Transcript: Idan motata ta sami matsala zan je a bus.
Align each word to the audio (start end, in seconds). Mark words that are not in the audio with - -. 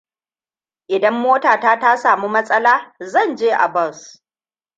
Idan 0.87 1.13
motata 1.13 1.79
ta 1.79 1.97
sami 1.97 2.27
matsala 2.27 2.95
zan 2.99 3.35
je 3.37 3.53
a 3.53 3.67
bus. 3.73 4.21